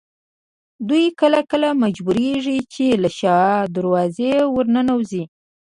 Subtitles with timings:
[0.87, 3.39] دوی کله کله مجبورېږي چې له شا
[3.75, 5.23] دروازې ورننوځي.